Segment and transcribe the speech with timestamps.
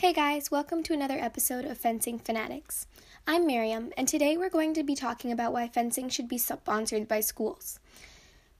[0.00, 2.86] Hey guys, welcome to another episode of Fencing Fanatics.
[3.26, 7.08] I'm Miriam, and today we're going to be talking about why fencing should be sponsored
[7.08, 7.80] by schools.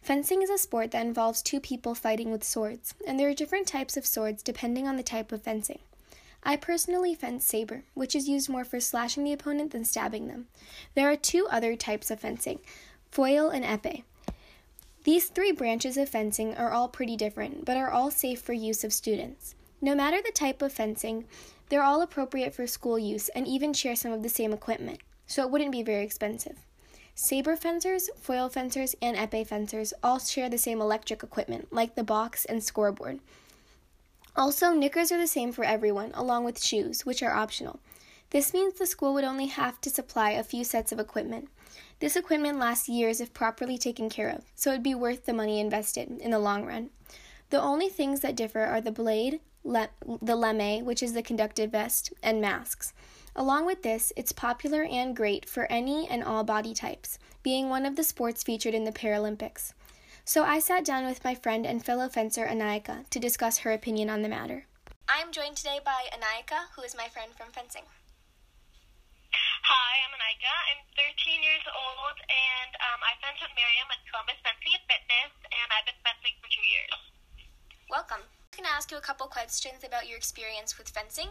[0.03, 3.69] Fencing is a sport that involves two people fighting with swords, and there are different
[3.69, 5.79] types of swords depending on the type of fencing.
[6.43, 10.49] I personally fence saber, which is used more for slashing the opponent than stabbing them.
[10.97, 12.59] There are two other types of fencing
[13.13, 14.03] foil and epee.
[15.05, 18.83] These three branches of fencing are all pretty different, but are all safe for use
[18.83, 19.55] of students.
[19.80, 21.27] No matter the type of fencing,
[21.69, 25.42] they're all appropriate for school use and even share some of the same equipment, so
[25.42, 26.59] it wouldn't be very expensive.
[27.14, 32.04] Saber fencers, foil fencers, and epee fencers all share the same electric equipment, like the
[32.04, 33.20] box and scoreboard.
[34.37, 37.80] Also, knickers are the same for everyone, along with shoes, which are optional.
[38.30, 41.48] This means the school would only have to supply a few sets of equipment.
[41.98, 45.59] This equipment lasts years if properly taken care of, so it'd be worth the money
[45.59, 46.90] invested in the long run.
[47.51, 49.91] The only things that differ are the blade, le-
[50.23, 52.93] the lame, which is the conductive vest, and masks.
[53.37, 57.87] Along with this, it's popular and great for any and all body types, being one
[57.87, 59.73] of the sports featured in the Paralympics.
[60.24, 64.11] So I sat down with my friend and fellow fencer Anayika to discuss her opinion
[64.11, 64.67] on the matter.
[65.09, 67.87] I am joined today by Anayika, who is my friend from fencing.
[69.33, 70.53] Hi, I'm Anayika.
[70.69, 75.33] I'm 13 years old, and um, I fence with Miriam at Columbus Fencing and Fitness,
[75.49, 76.93] and I've been fencing for two years.
[77.89, 78.27] Welcome
[78.59, 81.28] going to ask you a couple questions about your experience with fencing.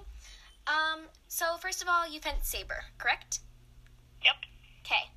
[0.70, 3.42] Um, so first of all, you fence saber, correct?
[4.22, 4.38] Yep.
[4.86, 5.10] Okay.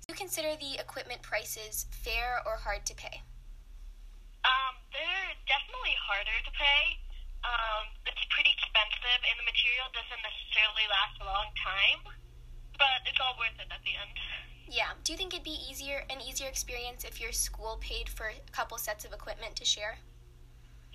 [0.00, 3.20] Do you consider the equipment prices fair or hard to pay?
[4.40, 6.96] Um, they're definitely harder to pay.
[7.44, 12.00] Um, it's pretty expensive, and the material doesn't necessarily last a long time,
[12.80, 14.16] but it's all worth it at the end.
[14.64, 14.96] Yeah.
[15.04, 18.40] Do you think it'd be easier an easier experience if your school paid for a
[18.48, 20.00] couple sets of equipment to share?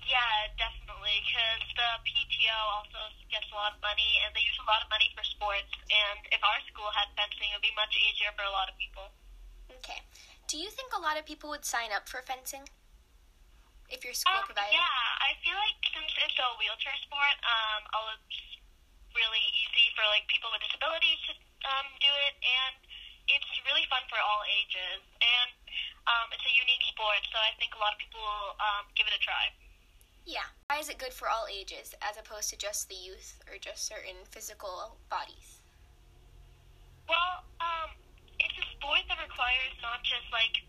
[0.08, 4.68] Yeah, definitely, because the PTO also gets a lot of money, and they use a
[4.70, 5.70] lot of money for sports.
[5.90, 8.78] And if our school had fencing, it would be much easier for a lot of
[8.78, 9.10] people.
[9.82, 10.06] Okay.
[10.46, 12.70] Do you think a lot of people would sign up for fencing
[13.90, 14.78] if your school um, provided?
[14.78, 17.82] Yeah, I feel like since it's a wheelchair sport, um,
[18.30, 18.40] it's
[19.12, 21.32] really easy for like people with disabilities to
[21.66, 22.74] um, do it, and
[23.28, 25.02] it's really fun for all ages.
[25.20, 25.50] And
[26.08, 29.04] um, it's a unique sport, so I think a lot of people will um, give
[29.04, 29.52] it a try.
[30.28, 30.44] Yeah.
[30.68, 33.88] Why is it good for all ages as opposed to just the youth or just
[33.88, 35.64] certain physical bodies?
[37.08, 37.96] Well, um,
[38.36, 40.60] it's a sport that requires not just like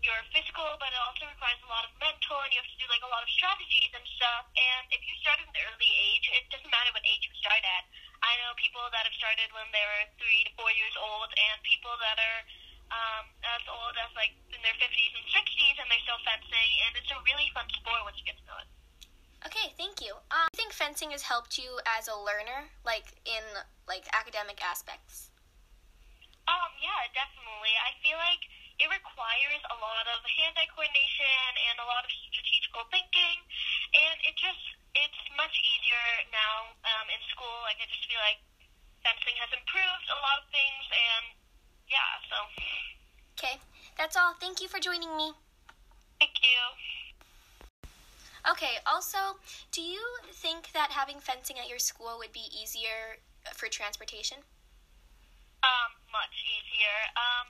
[0.00, 2.88] your physical, but it also requires a lot of mental, and you have to do
[2.88, 4.48] like a lot of strategies and stuff.
[4.56, 7.60] And if you start at an early age, it doesn't matter what age you start
[7.60, 7.84] at.
[8.24, 11.60] I know people that have started when they were three to four years old, and
[11.60, 12.40] people that are
[12.88, 16.70] um, as old as like in their 50s and 60s, and they're still fencing.
[16.88, 18.72] And it's a really fun sport once you get to know it.
[19.46, 20.14] Okay, thank you.
[20.30, 20.46] Um,
[21.02, 23.42] Fencing has helped you as a learner, like in
[23.90, 25.34] like academic aspects.
[26.46, 27.74] Um, yeah, definitely.
[27.74, 28.38] I feel like
[28.78, 33.42] it requires a lot of hand-eye coordination and a lot of strategical thinking,
[33.98, 34.62] and it just
[34.94, 37.66] it's much easier now um, in school.
[37.66, 38.38] Like I just feel like
[39.02, 41.24] fencing has improved a lot of things, and
[41.90, 42.38] yeah, so.
[43.34, 43.58] Okay,
[43.98, 44.38] that's all.
[44.38, 45.34] Thank you for joining me.
[46.22, 47.01] Thank you.
[48.42, 49.38] Okay, also,
[49.70, 50.02] do you
[50.34, 53.22] think that having fencing at your school would be easier
[53.54, 54.42] for transportation?
[55.62, 56.98] Um, much easier.
[57.14, 57.46] Um,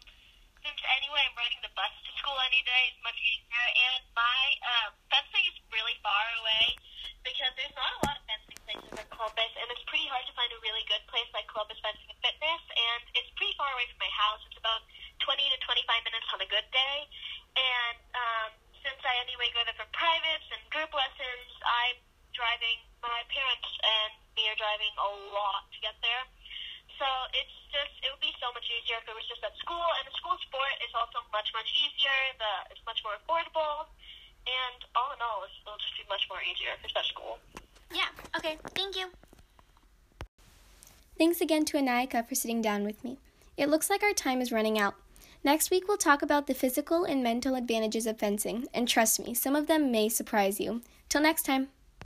[0.61, 3.65] since anyway I'm riding the bus to school any day, it's much easier.
[3.73, 6.77] And my uh, fencing is really far away
[7.25, 10.35] because there's not a lot of fencing places in Columbus, and it's pretty hard to
[10.37, 12.63] find a really good place like Columbus Fencing and Fitness.
[12.69, 14.45] And it's pretty far away from my house.
[14.45, 14.85] It's about
[15.25, 16.97] 20 to 25 minutes on a good day.
[17.57, 18.51] And um,
[18.83, 21.99] since I anyway go there for privates and group lessons, I'm
[22.35, 22.83] driving.
[23.03, 26.23] My parents and me are driving a lot to get there.
[26.99, 29.83] So it's just it would be so much easier if it was just at school.
[29.99, 32.19] And the school sport is also much much easier.
[32.39, 33.89] The it's much more affordable.
[34.45, 37.41] And all in all, it'll just be much more easier if it's at school.
[37.91, 38.11] Yeah.
[38.37, 38.59] Okay.
[38.75, 39.11] Thank you.
[41.19, 43.19] Thanks again to Anayika for sitting down with me.
[43.57, 44.95] It looks like our time is running out.
[45.45, 49.35] Next week, we'll talk about the physical and mental advantages of fencing, and trust me,
[49.35, 50.83] some of them may surprise you.
[51.09, 51.69] Till next time.